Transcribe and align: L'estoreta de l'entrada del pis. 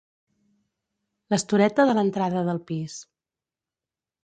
L'estoreta 1.33 1.87
de 1.91 1.95
l'entrada 1.99 2.45
del 2.51 2.63
pis. 2.73 2.99